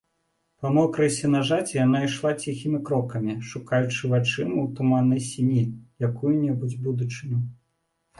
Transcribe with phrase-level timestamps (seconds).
[0.61, 5.61] Па мокрай сенажаці яна ішла ціхімі крокамі, шукаючы вачыма ў туманнай сіні
[6.09, 7.39] якую-небудзь будыніну.